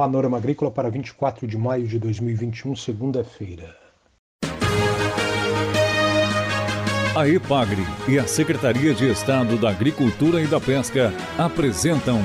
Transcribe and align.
Panorama 0.00 0.38
Agrícola 0.38 0.70
para 0.70 0.88
24 0.88 1.46
de 1.46 1.58
maio 1.58 1.86
de 1.86 1.98
2021, 1.98 2.74
segunda-feira. 2.74 3.76
A 7.14 7.28
EPAGRE 7.28 7.82
e 8.08 8.18
a 8.18 8.26
Secretaria 8.26 8.94
de 8.94 9.10
Estado 9.10 9.58
da 9.58 9.68
Agricultura 9.68 10.40
e 10.40 10.46
da 10.46 10.58
Pesca 10.58 11.12
apresentam 11.36 12.18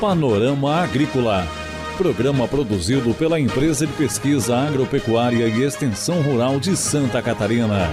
Panorama 0.00 0.82
Agrícola, 0.82 1.46
programa 1.96 2.48
produzido 2.48 3.14
pela 3.14 3.38
Empresa 3.38 3.86
de 3.86 3.92
Pesquisa 3.92 4.56
Agropecuária 4.56 5.46
e 5.46 5.62
Extensão 5.62 6.22
Rural 6.22 6.58
de 6.58 6.76
Santa 6.76 7.22
Catarina. 7.22 7.88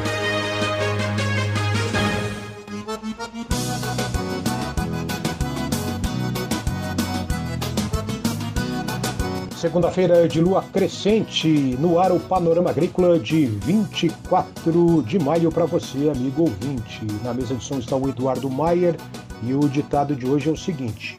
Segunda-feira 9.59 10.25
de 10.25 10.39
lua 10.39 10.63
crescente, 10.63 11.49
no 11.81 11.99
ar 11.99 12.13
o 12.13 12.19
Panorama 12.21 12.69
Agrícola 12.69 13.19
de 13.19 13.45
24 13.45 15.04
de 15.04 15.19
maio 15.19 15.51
para 15.51 15.65
você, 15.65 16.09
amigo 16.09 16.43
ouvinte. 16.43 17.05
Na 17.25 17.33
mesa 17.33 17.55
de 17.55 17.61
som 17.61 17.77
está 17.77 17.93
o 17.97 18.07
Eduardo 18.07 18.49
Maier 18.49 18.95
e 19.43 19.54
o 19.54 19.59
ditado 19.68 20.15
de 20.15 20.25
hoje 20.25 20.47
é 20.47 20.54
o 20.54 20.55
seguinte: 20.55 21.18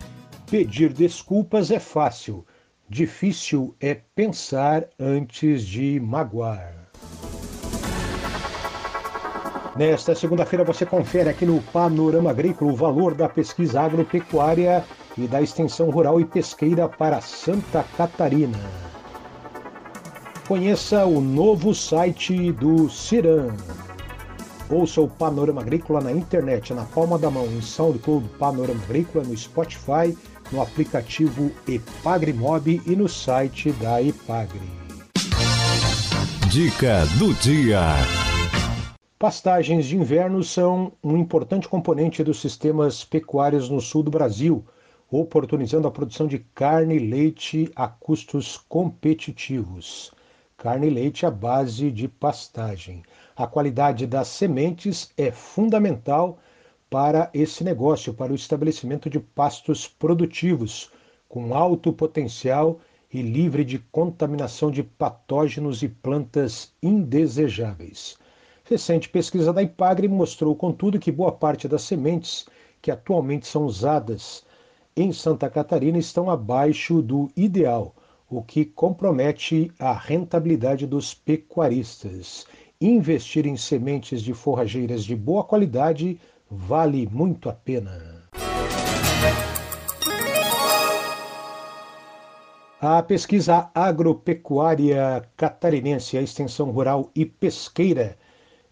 Pedir 0.50 0.90
desculpas 0.90 1.70
é 1.70 1.78
fácil, 1.78 2.46
difícil 2.88 3.76
é 3.78 3.98
pensar 4.14 4.86
antes 4.98 5.66
de 5.66 6.00
magoar. 6.00 6.88
Nesta 9.76 10.14
segunda-feira 10.14 10.64
você 10.64 10.86
confere 10.86 11.28
aqui 11.28 11.44
no 11.44 11.60
Panorama 11.60 12.30
Agrícola 12.30 12.72
o 12.72 12.76
valor 12.76 13.14
da 13.14 13.28
pesquisa 13.28 13.82
agropecuária 13.82 14.82
e 15.16 15.26
da 15.26 15.42
Extensão 15.42 15.90
Rural 15.90 16.20
e 16.20 16.24
Pesqueira 16.24 16.88
para 16.88 17.20
Santa 17.20 17.84
Catarina. 17.96 18.58
Conheça 20.46 21.04
o 21.06 21.20
novo 21.20 21.74
site 21.74 22.52
do 22.52 22.88
Ciran. 22.88 23.54
Ouça 24.68 25.00
o 25.00 25.08
Panorama 25.08 25.60
Agrícola 25.60 26.00
na 26.00 26.12
internet, 26.12 26.74
na 26.74 26.84
palma 26.84 27.18
da 27.18 27.30
mão, 27.30 27.46
em 27.46 27.60
SoundCloud 27.60 28.28
Panorama 28.38 28.82
Agrícola, 28.84 29.24
no 29.24 29.36
Spotify, 29.36 30.16
no 30.52 30.60
aplicativo 30.60 31.50
Epagrimob 31.68 32.82
e 32.86 32.96
no 32.96 33.08
site 33.08 33.72
da 33.72 34.02
Epagre. 34.02 34.68
Dica 36.50 37.06
do 37.18 37.32
dia. 37.34 37.80
Pastagens 39.18 39.86
de 39.86 39.96
inverno 39.96 40.42
são 40.42 40.92
um 41.04 41.16
importante 41.16 41.68
componente 41.68 42.24
dos 42.24 42.40
sistemas 42.40 43.04
pecuários 43.04 43.68
no 43.68 43.80
sul 43.80 44.02
do 44.02 44.10
Brasil 44.10 44.64
oportunizando 45.10 45.88
a 45.88 45.90
produção 45.90 46.26
de 46.26 46.38
carne 46.54 46.96
e 46.96 47.10
leite 47.10 47.70
a 47.74 47.88
custos 47.88 48.56
competitivos. 48.56 50.12
Carne 50.56 50.86
e 50.86 50.90
leite 50.90 51.26
à 51.26 51.30
base 51.30 51.90
de 51.90 52.06
pastagem. 52.06 53.02
A 53.34 53.46
qualidade 53.46 54.06
das 54.06 54.28
sementes 54.28 55.10
é 55.16 55.32
fundamental 55.32 56.38
para 56.88 57.30
esse 57.32 57.64
negócio, 57.64 58.14
para 58.14 58.32
o 58.32 58.36
estabelecimento 58.36 59.08
de 59.08 59.18
pastos 59.18 59.88
produtivos, 59.88 60.90
com 61.28 61.54
alto 61.54 61.92
potencial 61.92 62.80
e 63.12 63.22
livre 63.22 63.64
de 63.64 63.78
contaminação 63.78 64.70
de 64.70 64.82
patógenos 64.82 65.82
e 65.82 65.88
plantas 65.88 66.72
indesejáveis. 66.82 68.16
Recente 68.64 69.08
pesquisa 69.08 69.52
da 69.52 69.62
IPAGRE 69.62 70.06
mostrou, 70.06 70.54
contudo, 70.54 70.98
que 70.98 71.10
boa 71.10 71.32
parte 71.32 71.66
das 71.66 71.82
sementes 71.82 72.46
que 72.80 72.90
atualmente 72.90 73.46
são 73.46 73.64
usadas 73.64 74.44
em 75.00 75.12
Santa 75.12 75.48
Catarina 75.48 75.96
estão 75.96 76.28
abaixo 76.28 77.00
do 77.00 77.30
ideal, 77.34 77.94
o 78.28 78.42
que 78.42 78.66
compromete 78.66 79.72
a 79.78 79.94
rentabilidade 79.94 80.86
dos 80.86 81.14
pecuaristas. 81.14 82.46
Investir 82.78 83.46
em 83.46 83.56
sementes 83.56 84.20
de 84.20 84.34
forrageiras 84.34 85.02
de 85.02 85.16
boa 85.16 85.42
qualidade 85.42 86.20
vale 86.50 87.08
muito 87.10 87.48
a 87.48 87.52
pena. 87.54 88.28
A 92.78 93.02
pesquisa 93.02 93.70
agropecuária 93.74 95.22
catarinense, 95.34 96.18
a 96.18 96.22
extensão 96.22 96.70
rural 96.70 97.10
e 97.14 97.24
pesqueira 97.24 98.18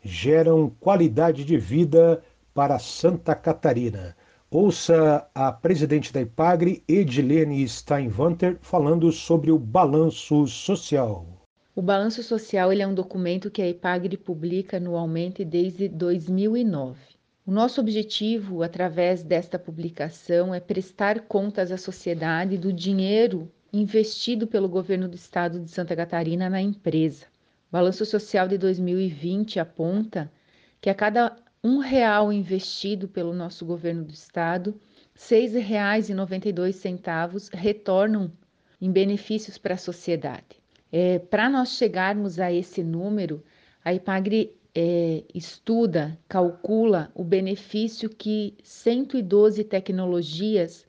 geram 0.03 0.71
qualidade 0.79 1.43
de 1.45 1.57
vida 1.57 2.23
para 2.53 2.79
Santa 2.79 3.35
Catarina. 3.35 4.15
Ouça 4.51 5.29
a 5.35 5.53
presidente 5.53 6.11
da 6.11 6.23
IPAGRE, 6.23 6.83
Edilene 6.89 7.69
Steinwanter, 7.69 8.57
falando 8.63 9.13
sobre 9.13 9.53
o 9.53 9.59
balanço 9.59 10.47
social. 10.47 11.27
O 11.77 11.83
balanço 11.83 12.23
social 12.23 12.73
é 12.73 12.87
um 12.87 12.95
documento 12.95 13.51
que 13.51 13.61
a 13.61 13.69
IPAGRE 13.69 14.17
publica 14.17 14.79
anualmente 14.79 15.45
desde 15.45 15.87
2009. 15.87 16.99
O 17.47 17.51
nosso 17.51 17.79
objetivo, 17.79 18.63
através 18.63 19.23
desta 19.23 19.59
publicação, 19.59 20.55
é 20.55 20.61
prestar 20.61 21.21
contas 21.21 21.71
à 21.71 21.77
sociedade 21.77 22.57
do 22.57 22.73
dinheiro 22.73 23.53
investido 23.71 24.47
pelo 24.47 24.67
governo 24.67 25.09
do 25.09 25.15
estado 25.15 25.61
de 25.61 25.71
Santa 25.71 25.95
Catarina 25.95 26.49
na 26.49 26.63
empresa. 26.63 27.27
O 27.69 27.73
balanço 27.73 28.07
social 28.07 28.49
de 28.49 28.57
2020 28.57 29.61
aponta 29.61 30.33
que 30.81 30.89
a 30.89 30.95
cada 30.95 31.37
um 31.63 31.79
real 31.79 32.33
investido 32.33 33.07
pelo 33.09 33.35
nosso 33.35 33.67
governo 33.67 34.05
do 34.05 34.13
estado, 34.13 34.81
R$ 35.15 35.21
6,92 35.21 37.51
retornam 37.53 38.33
em 38.81 38.93
benefícios 38.93 39.59
para 39.59 39.75
a 39.75 39.79
sociedade. 39.79 40.63
É, 40.91 41.19
para 41.19 41.51
nós 41.51 41.71
chegarmos 41.71 42.39
a 42.39 42.53
esse 42.53 42.83
número, 42.83 43.45
a 43.85 43.93
IPAGRE 43.93 44.57
é, 44.75 45.25
estuda, 45.35 46.19
calcula 46.29 47.11
o 47.15 47.25
benefício 47.25 48.09
que 48.09 48.57
112 48.63 49.65
tecnologias 49.65 50.87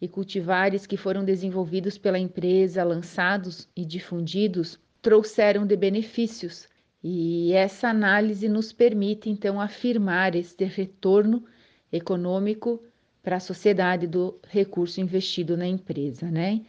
e 0.00 0.06
cultivares 0.06 0.86
que 0.86 0.96
foram 0.96 1.24
desenvolvidos 1.24 1.98
pela 1.98 2.18
empresa, 2.18 2.84
lançados 2.84 3.68
e 3.76 3.84
difundidos, 3.84 4.78
trouxeram 5.02 5.66
de 5.66 5.76
benefícios 5.76 6.68
e 7.02 7.52
essa 7.52 7.88
análise 7.88 8.48
nos 8.48 8.72
permite, 8.72 9.30
então, 9.30 9.60
afirmar 9.60 10.34
este 10.34 10.64
retorno 10.64 11.44
econômico 11.90 12.82
para 13.22 13.36
a 13.36 13.40
sociedade 13.40 14.06
do 14.06 14.38
recurso 14.48 15.00
investido 15.00 15.56
na 15.56 15.66
empresa, 15.66 16.30
né? 16.30 16.60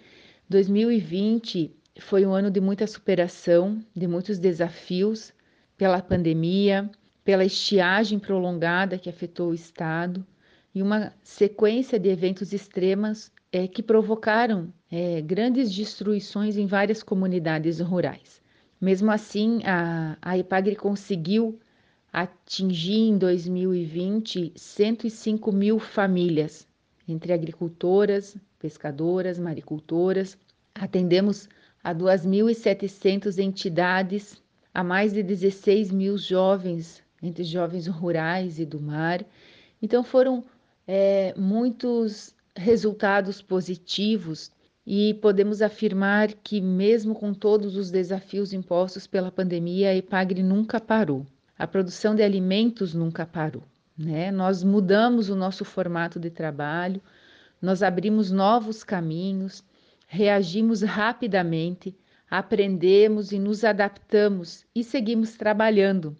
2020 0.49 1.75
foi 1.99 2.25
um 2.25 2.33
ano 2.33 2.49
de 2.49 2.61
muita 2.61 2.87
superação, 2.87 3.83
de 3.95 4.07
muitos 4.07 4.39
desafios 4.39 5.33
pela 5.77 6.01
pandemia, 6.01 6.89
pela 7.23 7.45
estiagem 7.45 8.19
prolongada 8.19 8.97
que 8.97 9.09
afetou 9.09 9.51
o 9.51 9.53
estado 9.53 10.25
e 10.73 10.81
uma 10.81 11.13
sequência 11.23 11.99
de 11.99 12.09
eventos 12.09 12.53
extremos 12.53 13.31
é, 13.51 13.67
que 13.67 13.83
provocaram 13.83 14.73
é, 14.89 15.21
grandes 15.21 15.71
destruições 15.71 16.57
em 16.57 16.65
várias 16.65 17.03
comunidades 17.03 17.79
rurais. 17.79 18.41
Mesmo 18.81 19.11
assim, 19.11 19.61
a, 19.63 20.17
a 20.19 20.35
IPAGRE 20.39 20.75
conseguiu 20.75 21.59
atingir 22.11 23.09
em 23.09 23.17
2020 23.17 24.53
105 24.55 25.51
mil 25.51 25.77
famílias, 25.77 26.67
entre 27.07 27.31
agricultoras, 27.31 28.35
pescadoras, 28.57 29.37
maricultoras. 29.37 30.35
Atendemos 30.73 31.47
a 31.83 31.93
2.700 31.93 33.37
entidades, 33.37 34.41
a 34.73 34.83
mais 34.83 35.13
de 35.13 35.21
16 35.21 35.91
mil 35.91 36.17
jovens, 36.17 37.03
entre 37.21 37.43
jovens 37.43 37.85
rurais 37.85 38.57
e 38.57 38.65
do 38.65 38.79
mar. 38.79 39.23
Então, 39.79 40.03
foram 40.03 40.43
é, 40.87 41.35
muitos 41.37 42.33
resultados 42.55 43.43
positivos 43.43 44.51
e 44.93 45.13
podemos 45.13 45.61
afirmar 45.61 46.33
que, 46.43 46.59
mesmo 46.59 47.15
com 47.15 47.33
todos 47.33 47.77
os 47.77 47.89
desafios 47.89 48.51
impostos 48.51 49.07
pela 49.07 49.31
pandemia, 49.31 49.89
a 49.89 49.95
EPAGRE 49.95 50.43
nunca 50.43 50.81
parou. 50.81 51.25
A 51.57 51.65
produção 51.65 52.13
de 52.13 52.21
alimentos 52.21 52.93
nunca 52.93 53.25
parou. 53.25 53.63
Né? 53.97 54.31
Nós 54.31 54.65
mudamos 54.65 55.29
o 55.29 55.35
nosso 55.35 55.63
formato 55.63 56.19
de 56.19 56.29
trabalho, 56.29 57.01
nós 57.61 57.81
abrimos 57.81 58.31
novos 58.31 58.83
caminhos, 58.83 59.63
reagimos 60.09 60.81
rapidamente, 60.81 61.95
aprendemos 62.29 63.31
e 63.31 63.39
nos 63.39 63.63
adaptamos 63.63 64.65
e 64.75 64.83
seguimos 64.83 65.37
trabalhando 65.37 66.17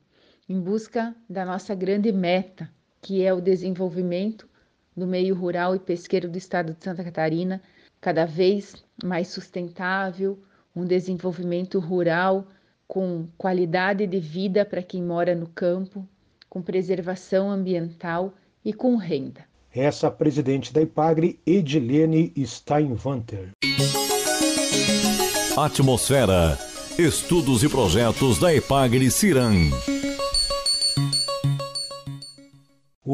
em 0.47 0.57
busca 0.57 1.13
da 1.29 1.43
nossa 1.43 1.75
grande 1.75 2.09
meta, 2.13 2.69
que 3.01 3.21
é 3.21 3.33
o 3.33 3.41
desenvolvimento 3.41 4.47
do 4.95 5.05
meio 5.05 5.35
rural 5.35 5.75
e 5.75 5.79
pesqueiro 5.79 6.29
do 6.29 6.37
estado 6.37 6.73
de 6.73 6.81
Santa 6.81 7.03
Catarina 7.03 7.61
cada 8.01 8.25
vez 8.25 8.75
mais 9.03 9.27
sustentável, 9.27 10.39
um 10.75 10.83
desenvolvimento 10.83 11.79
rural 11.79 12.47
com 12.87 13.27
qualidade 13.37 14.05
de 14.07 14.19
vida 14.19 14.65
para 14.65 14.81
quem 14.81 15.01
mora 15.01 15.35
no 15.35 15.47
campo, 15.47 16.05
com 16.49 16.61
preservação 16.61 17.49
ambiental 17.49 18.33
e 18.65 18.73
com 18.73 18.97
renda. 18.97 19.45
Essa 19.73 20.11
presidente 20.11 20.73
da 20.73 20.81
IPAGRE, 20.81 21.39
Edilene 21.45 22.33
Steinwanter. 22.45 23.51
Atmosfera. 25.55 26.57
Estudos 26.97 27.63
e 27.63 27.69
projetos 27.69 28.37
da 28.37 28.53
Epagre 28.53 29.09
Ciran. 29.09 29.69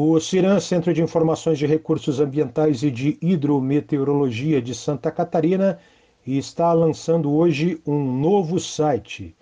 O 0.00 0.20
CIRAM, 0.20 0.60
Centro 0.60 0.94
de 0.94 1.02
Informações 1.02 1.58
de 1.58 1.66
Recursos 1.66 2.20
Ambientais 2.20 2.84
e 2.84 2.90
de 2.90 3.18
Hidrometeorologia 3.20 4.62
de 4.62 4.72
Santa 4.72 5.10
Catarina, 5.10 5.76
está 6.24 6.72
lançando 6.72 7.32
hoje 7.32 7.82
um 7.84 8.20
novo 8.20 8.60
site. 8.60 9.34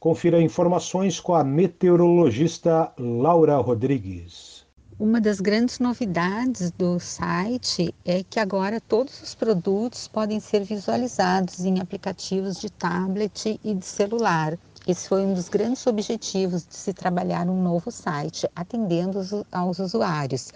Confira 0.00 0.40
informações 0.40 1.20
com 1.20 1.34
a 1.34 1.44
meteorologista 1.44 2.90
Laura 2.98 3.58
Rodrigues. 3.58 4.64
Uma 4.98 5.20
das 5.20 5.40
grandes 5.40 5.78
novidades 5.78 6.70
do 6.70 6.98
site 6.98 7.94
é 8.02 8.24
que 8.24 8.40
agora 8.40 8.80
todos 8.80 9.22
os 9.22 9.34
produtos 9.34 10.08
podem 10.08 10.40
ser 10.40 10.64
visualizados 10.64 11.66
em 11.66 11.80
aplicativos 11.80 12.58
de 12.58 12.70
tablet 12.70 13.60
e 13.62 13.74
de 13.74 13.84
celular. 13.84 14.58
Esse 14.88 15.06
foi 15.06 15.20
um 15.20 15.34
dos 15.34 15.50
grandes 15.50 15.86
objetivos 15.86 16.66
de 16.66 16.74
se 16.74 16.94
trabalhar 16.94 17.46
um 17.46 17.62
novo 17.62 17.90
site, 17.90 18.48
atendendo 18.56 19.20
aos 19.52 19.78
usuários. 19.78 20.50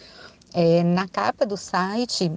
É, 0.54 0.82
na 0.82 1.06
capa 1.06 1.44
do 1.44 1.54
site, 1.54 2.32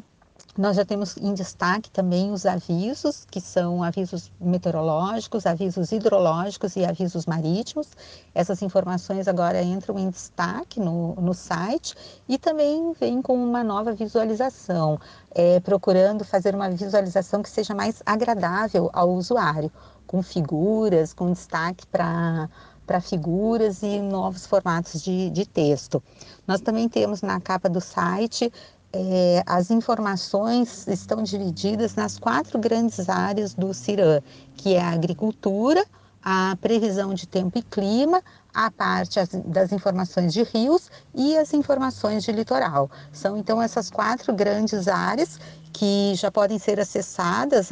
nós 0.57 0.75
já 0.75 0.83
temos 0.83 1.15
em 1.15 1.33
destaque 1.33 1.89
também 1.89 2.33
os 2.33 2.45
avisos, 2.45 3.25
que 3.31 3.39
são 3.39 3.81
avisos 3.81 4.30
meteorológicos, 4.42 5.45
avisos 5.45 5.94
hidrológicos 5.94 6.75
e 6.75 6.83
avisos 6.83 7.25
marítimos. 7.25 7.88
Essas 8.33 8.62
informações 8.62 9.25
agora 9.25 9.63
entram 9.63 9.98
em 9.98 10.09
destaque 10.09 10.81
no, 10.81 11.15
no 11.15 11.33
site 11.33 11.95
e 12.27 12.38
também 12.38 12.91
vem 13.00 13.21
com 13.21 13.41
uma 13.41 13.63
nova 13.63 13.94
visualização, 13.94 15.00
é, 15.31 15.62
procurando 15.62 16.25
fazer 16.25 16.53
uma 16.56 16.69
visualização 16.69 17.41
que 17.41 17.50
seja 17.50 17.74
mais 17.74 18.03
agradável 18.06 18.89
ao 18.91 19.13
usuário 19.13 19.71
com 20.05 20.21
figuras, 20.21 21.13
com 21.13 21.31
destaque 21.31 21.85
para 21.87 22.49
para 22.85 23.01
figuras 23.01 23.81
e 23.81 23.99
novos 23.99 24.45
formatos 24.45 25.01
de, 25.01 25.31
de 25.31 25.43
texto. 25.43 26.03
Nós 26.45 26.61
também 26.61 26.87
temos 26.87 27.23
na 27.23 27.41
capa 27.41 27.67
do 27.67 27.81
site 27.81 28.53
é, 28.97 29.43
as 29.45 29.71
informações 29.71 30.87
estão 30.87 31.21
divididas 31.21 31.95
nas 31.95 32.17
quatro 32.17 32.57
grandes 32.57 33.09
áreas 33.09 33.53
do 33.53 33.73
CIRAM, 33.73 34.21
que 34.55 34.73
é 34.73 34.81
a 34.81 34.91
agricultura, 34.91 35.85
a 36.23 36.57
previsão 36.61 37.13
de 37.13 37.27
tempo 37.27 37.57
e 37.57 37.61
clima, 37.61 38.23
a 38.53 38.71
parte 38.71 39.19
das 39.45 39.73
informações 39.73 40.31
de 40.33 40.43
rios 40.43 40.89
e 41.13 41.37
as 41.37 41.53
informações 41.53 42.23
de 42.23 42.31
litoral. 42.31 42.89
São 43.11 43.35
então 43.35 43.61
essas 43.61 43.91
quatro 43.91 44.33
grandes 44.33 44.87
áreas 44.87 45.41
que 45.75 46.16
já 46.16 46.31
podem 46.31 46.57
ser 46.57 46.80
acessadas 46.80 47.68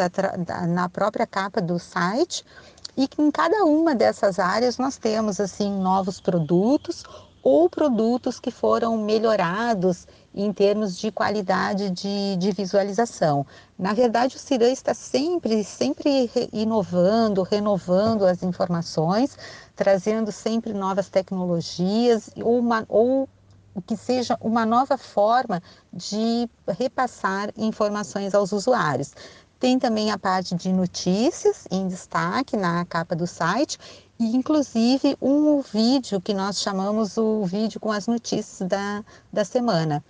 na 0.67 0.89
própria 0.89 1.25
capa 1.25 1.61
do 1.61 1.79
site 1.79 2.45
e 2.97 3.07
que 3.07 3.21
em 3.21 3.31
cada 3.31 3.63
uma 3.63 3.95
dessas 3.95 4.39
áreas 4.39 4.77
nós 4.77 4.97
temos 4.97 5.39
assim 5.39 5.71
novos 5.71 6.19
produtos 6.19 7.03
ou 7.41 7.69
produtos 7.69 8.41
que 8.41 8.51
foram 8.51 8.97
melhorados 8.97 10.05
em 10.35 10.51
termos 10.51 10.97
de 10.97 11.11
qualidade 11.11 11.89
de, 11.91 12.35
de 12.35 12.51
visualização. 12.51 13.45
Na 13.79 13.93
verdade, 13.93 14.35
o 14.35 14.39
CIRAM 14.39 14.71
está 14.71 14.93
sempre, 14.93 15.63
sempre 15.63 16.29
inovando, 16.51 17.41
renovando 17.41 18.25
as 18.25 18.43
informações, 18.43 19.37
trazendo 19.77 20.29
sempre 20.29 20.73
novas 20.73 21.07
tecnologias 21.09 22.29
ou, 22.35 22.59
uma, 22.59 22.85
ou 22.89 23.29
que 23.81 23.97
seja 23.97 24.37
uma 24.41 24.65
nova 24.65 24.97
forma 24.97 25.61
de 25.91 26.49
repassar 26.67 27.49
informações 27.57 28.33
aos 28.33 28.51
usuários. 28.51 29.13
Tem 29.59 29.79
também 29.79 30.11
a 30.11 30.17
parte 30.17 30.55
de 30.55 30.71
notícias 30.73 31.65
em 31.71 31.87
destaque 31.87 32.57
na 32.57 32.85
capa 32.85 33.15
do 33.15 33.25
site 33.25 33.77
e 34.19 34.35
inclusive 34.35 35.17
um 35.21 35.61
vídeo 35.61 36.19
que 36.21 36.33
nós 36.33 36.59
chamamos 36.59 37.17
o 37.17 37.45
vídeo 37.45 37.79
com 37.79 37.91
as 37.91 38.07
notícias 38.07 38.67
da, 38.67 39.03
da 39.31 39.45
semana. 39.45 40.03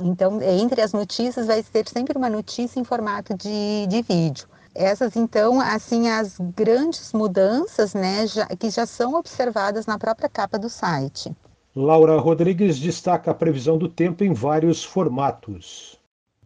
Então, 0.00 0.40
entre 0.40 0.80
as 0.80 0.92
notícias 0.92 1.46
vai 1.46 1.62
ter 1.62 1.88
sempre 1.88 2.16
uma 2.16 2.30
notícia 2.30 2.78
em 2.78 2.84
formato 2.84 3.36
de, 3.36 3.86
de 3.88 4.02
vídeo. 4.02 4.48
Essas, 4.74 5.16
então, 5.16 5.60
assim, 5.60 6.08
as 6.08 6.36
grandes 6.38 7.12
mudanças, 7.12 7.92
né, 7.92 8.26
já, 8.26 8.46
que 8.46 8.70
já 8.70 8.86
são 8.86 9.14
observadas 9.14 9.86
na 9.86 9.98
própria 9.98 10.28
capa 10.28 10.58
do 10.58 10.70
site. 10.70 11.34
Laura 11.74 12.18
Rodrigues 12.18 12.78
destaca 12.78 13.30
a 13.30 13.34
previsão 13.34 13.78
do 13.78 13.88
tempo 13.88 14.24
em 14.24 14.32
vários 14.32 14.82
formatos. 14.82 16.00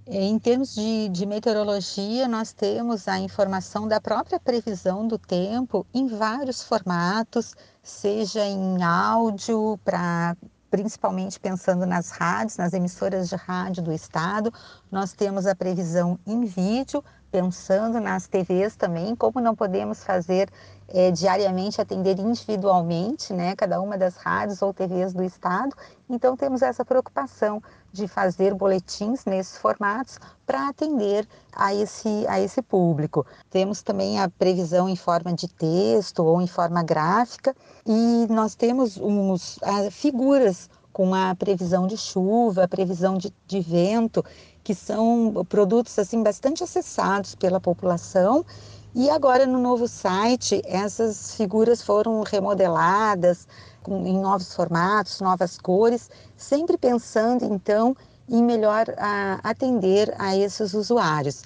É, 0.07 0.23
em 0.23 0.39
termos 0.39 0.75
de, 0.75 1.09
de, 1.09 1.25
meteorologia, 1.25 2.29
nós 2.29 2.53
temos 2.53 3.09
a 3.09 3.19
informação 3.19 3.89
da 3.89 3.99
própria 3.99 4.39
previsão 4.39 5.09
do 5.09 5.19
tempo 5.19 5.87
em 5.95 6.07
vários 6.07 6.63
formatos, 6.63 7.55
seja 7.83 8.45
em 8.45 8.83
áudio, 8.83 9.81
para 9.83 10.37
principalmente 10.71 11.41
pensando 11.41 11.87
nas 11.87 12.11
rádios, 12.11 12.59
nas 12.59 12.75
emissoras 12.75 13.29
de 13.31 13.37
rádio 13.37 13.83
do 13.83 13.93
estado. 13.93 14.53
Nós 14.91 15.13
temos 15.13 15.47
a 15.47 15.55
previsão 15.55 16.19
em 16.27 16.45
vídeo, 16.45 17.03
pensando 17.35 18.01
nas 18.01 18.29
TVs 18.29 18.77
também, 18.77 19.17
como 19.17 19.41
não 19.41 19.57
podemos 19.57 20.05
fazer 20.05 20.49
é, 20.87 21.11
diariamente 21.11 21.81
atender 21.81 22.17
individualmente, 22.21 23.33
né, 23.33 23.57
cada 23.57 23.81
uma 23.81 23.99
das 23.99 24.15
rádios 24.15 24.63
ou 24.63 24.73
TVs 24.73 25.13
do 25.13 25.25
estado. 25.25 25.75
Então 26.09 26.37
temos 26.37 26.63
essa 26.63 26.85
preocupação 26.85 27.61
de 27.93 28.07
fazer 28.07 28.55
boletins 28.55 29.25
nesses 29.25 29.59
formatos 29.59 30.21
para 30.47 30.69
atender 30.69 31.27
a 31.53 31.75
esse, 31.75 32.25
a 32.29 32.39
esse 32.39 32.63
público. 32.63 33.27
Temos 33.51 33.83
também 33.83 34.21
a 34.21 34.31
previsão 34.31 34.89
em 34.89 34.95
forma 34.95 35.33
de 35.33 35.49
texto 35.49 36.21
ou 36.21 36.41
em 36.41 36.47
forma 36.47 36.85
gráfica 36.85 37.53
e 37.85 38.29
nós 38.31 38.55
temos 38.55 38.97
uns, 38.97 39.59
a, 39.61 39.91
figuras 39.91 40.71
com 40.95 41.13
a 41.13 41.35
previsão 41.35 41.87
de 41.87 41.99
chuva, 41.99 42.65
a 42.65 42.69
previsão 42.69 43.19
de, 43.19 43.31
de 43.47 43.61
vento, 43.61 44.25
que 44.63 44.75
são 44.75 45.45
produtos 45.47 45.99
assim 45.99 46.23
bastante 46.23 46.65
acessados 46.65 47.35
pela 47.35 47.61
população 47.61 48.47
e 48.95 49.11
agora 49.11 49.45
no 49.45 49.59
novo 49.59 49.89
site, 49.89 50.63
essas 50.65 51.35
figuras 51.35 51.83
foram 51.83 52.23
remodeladas 52.23 53.49
com, 53.83 54.07
em 54.07 54.21
novos 54.21 54.55
formatos, 54.55 55.21
novas 55.21 55.59
cores, 55.59 56.09
sempre 56.37 56.79
pensando 56.79 57.45
então 57.45 57.97
em 58.29 58.41
melhor 58.41 58.87
a, 58.97 59.41
atender 59.43 60.15
a 60.17 60.37
esses 60.37 60.75
usuários. 60.75 61.43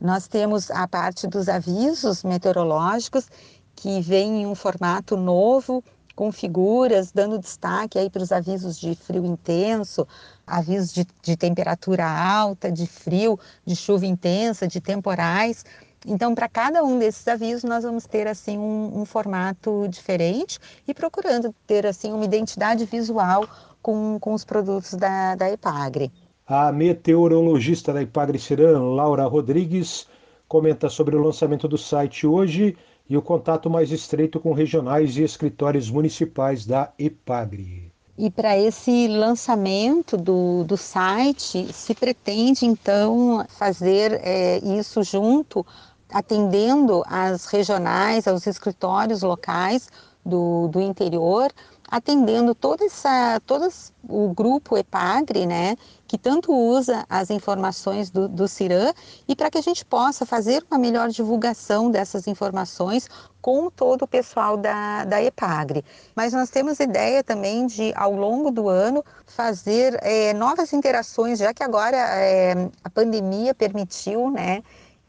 Nós 0.00 0.28
temos 0.28 0.70
a 0.70 0.86
parte 0.86 1.26
dos 1.26 1.48
avisos 1.48 2.22
meteorológicos, 2.22 3.26
que 3.74 4.00
vem 4.00 4.42
em 4.42 4.46
um 4.46 4.54
formato 4.54 5.16
novo, 5.16 5.82
com 6.14 6.30
figuras, 6.30 7.12
dando 7.12 7.38
destaque 7.38 7.98
aí 7.98 8.10
para 8.10 8.22
os 8.22 8.32
avisos 8.32 8.78
de 8.78 8.94
frio 8.94 9.24
intenso, 9.24 10.06
avisos 10.46 10.92
de, 10.92 11.06
de 11.22 11.36
temperatura 11.36 12.06
alta, 12.06 12.70
de 12.70 12.86
frio, 12.86 13.38
de 13.64 13.74
chuva 13.74 14.06
intensa, 14.06 14.66
de 14.66 14.80
temporais. 14.80 15.64
Então, 16.06 16.34
para 16.34 16.48
cada 16.48 16.82
um 16.82 16.98
desses 16.98 17.26
avisos, 17.28 17.64
nós 17.64 17.84
vamos 17.84 18.06
ter 18.06 18.26
assim 18.26 18.58
um, 18.58 19.00
um, 19.00 19.04
formato 19.04 19.86
diferente 19.88 20.58
e 20.86 20.92
procurando 20.92 21.54
ter 21.66 21.86
assim 21.86 22.12
uma 22.12 22.24
identidade 22.24 22.84
visual 22.84 23.46
com, 23.80 24.18
com 24.18 24.34
os 24.34 24.44
produtos 24.44 24.94
da, 24.94 25.36
da 25.36 25.50
Epagre. 25.50 26.12
A 26.46 26.72
meteorologista 26.72 27.92
da 27.92 28.02
Epagre 28.02 28.38
Ciran, 28.38 28.80
Laura 28.94 29.24
Rodrigues, 29.24 30.08
comenta 30.48 30.88
sobre 30.90 31.16
o 31.16 31.22
lançamento 31.22 31.68
do 31.68 31.78
site 31.78 32.26
hoje 32.26 32.76
e 33.08 33.16
o 33.16 33.22
contato 33.22 33.68
mais 33.68 33.90
estreito 33.90 34.40
com 34.40 34.52
regionais 34.52 35.16
e 35.16 35.22
escritórios 35.22 35.90
municipais 35.90 36.64
da 36.64 36.92
Epagre. 36.98 37.92
E 38.16 38.30
para 38.30 38.58
esse 38.58 39.08
lançamento 39.08 40.16
do, 40.16 40.64
do 40.64 40.76
site, 40.76 41.72
se 41.72 41.94
pretende 41.94 42.66
então 42.66 43.44
fazer 43.48 44.20
é, 44.22 44.58
isso 44.58 45.02
junto 45.02 45.64
atendendo 46.12 47.02
às 47.06 47.46
regionais, 47.46 48.28
aos 48.28 48.46
escritórios 48.46 49.22
locais 49.22 49.88
do, 50.24 50.68
do 50.68 50.80
interior, 50.80 51.50
atendendo 51.92 52.54
todo, 52.54 52.82
essa, 52.84 53.38
todo 53.44 53.68
o 54.08 54.32
grupo 54.32 54.78
EPAGRE, 54.78 55.44
né, 55.44 55.76
que 56.06 56.16
tanto 56.16 56.50
usa 56.50 57.04
as 57.08 57.28
informações 57.28 58.08
do, 58.08 58.28
do 58.28 58.48
CIRAM 58.48 58.94
e 59.28 59.36
para 59.36 59.50
que 59.50 59.58
a 59.58 59.62
gente 59.62 59.84
possa 59.84 60.24
fazer 60.24 60.64
uma 60.70 60.78
melhor 60.78 61.10
divulgação 61.10 61.90
dessas 61.90 62.26
informações 62.26 63.08
com 63.42 63.68
todo 63.68 64.02
o 64.02 64.08
pessoal 64.08 64.56
da, 64.56 65.04
da 65.04 65.22
EPAGRE. 65.22 65.84
Mas 66.14 66.32
nós 66.32 66.48
temos 66.48 66.80
ideia 66.80 67.22
também 67.22 67.66
de, 67.66 67.92
ao 67.94 68.14
longo 68.14 68.50
do 68.50 68.68
ano, 68.68 69.04
fazer 69.26 69.98
é, 70.02 70.32
novas 70.32 70.72
interações, 70.72 71.38
já 71.38 71.52
que 71.52 71.62
agora 71.62 71.96
é, 71.96 72.70
a 72.82 72.88
pandemia 72.88 73.54
permitiu, 73.54 74.30
né, 74.30 74.62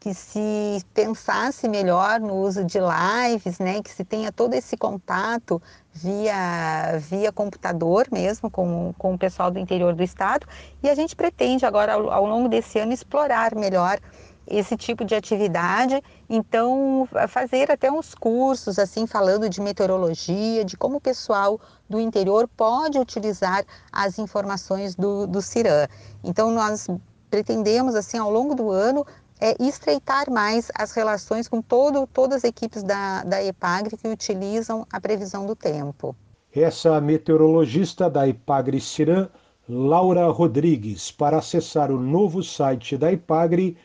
que 0.04 0.14
se 0.14 0.84
pensasse 0.94 1.70
melhor 1.70 2.20
no 2.20 2.36
uso 2.36 2.66
de 2.66 2.78
lives, 2.78 3.58
né, 3.58 3.82
que 3.82 3.90
se 3.90 4.04
tenha 4.04 4.34
todo 4.34 4.54
esse 4.54 4.76
contato 4.76 5.62
via, 5.94 6.98
via 7.00 7.32
computador 7.32 8.10
mesmo 8.12 8.52
com, 8.52 8.94
com 8.98 9.14
o 9.14 9.18
pessoal 9.18 9.50
do 9.50 9.60
interior 9.60 9.96
do 9.96 10.04
estado. 10.04 10.46
E 10.84 10.90
a 10.90 10.94
gente 10.94 11.16
pretende 11.16 11.66
agora, 11.66 11.94
ao, 11.94 12.12
ao 12.12 12.26
longo 12.26 12.50
desse 12.50 12.78
ano, 12.80 12.92
explorar 12.92 13.56
melhor 13.56 13.98
esse 14.46 14.76
tipo 14.76 15.06
de 15.06 15.16
atividade, 15.16 16.04
então 16.30 17.08
fazer 17.30 17.72
até 17.72 17.90
uns 17.90 18.14
cursos 18.14 18.78
assim 18.78 19.08
falando 19.08 19.48
de 19.48 19.62
meteorologia, 19.62 20.66
de 20.66 20.76
como 20.76 20.98
o 20.98 21.02
pessoal 21.02 21.62
do 21.90 21.98
interior 21.98 22.46
pode 22.58 23.00
utilizar 23.00 23.64
as 23.90 24.20
informações 24.20 24.96
do, 24.96 25.26
do 25.26 25.42
CIRAM. 25.42 25.88
Então 26.22 26.52
nós 26.52 26.90
pretendemos 27.34 27.96
assim 27.96 28.20
ao 28.20 28.30
longo 28.30 28.54
do 28.54 28.70
ano 28.70 29.04
é, 29.44 29.56
estreitar 29.60 30.32
mais 30.32 30.72
as 30.74 30.94
relações 30.94 31.50
com 31.50 31.62
todo, 31.62 32.08
todas 32.08 32.38
as 32.38 32.46
equipes 32.46 32.82
da, 32.82 33.26
da 33.26 33.44
EPAGRE 33.44 33.98
que 33.98 34.08
utilizam 34.08 34.88
a 34.90 35.02
previsão 35.02 35.46
do 35.46 35.54
tempo. 35.54 36.16
Essa 36.56 37.02
meteorologista 37.02 38.10
da 38.10 38.26
EPAGRE 38.26 38.80
CIRAM, 38.80 39.28
Laura 39.68 40.28
Rodrigues. 40.28 41.12
Para 41.12 41.40
acessar 41.40 41.92
o 41.92 42.00
novo 42.00 42.42
site 42.42 42.96
da 42.96 43.12
EPAGRE, 43.12 43.76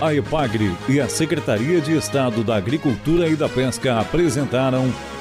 A 0.01 0.15
EPAGRE 0.15 0.75
e 0.89 0.99
a 0.99 1.11
Secretaria 1.11 1.79
de 1.79 1.95
Estado 1.95 2.43
da 2.43 2.57
Agricultura 2.57 3.29
e 3.29 3.37
da 3.37 3.51
Pesca 3.51 4.01
apresentaram 4.01 4.91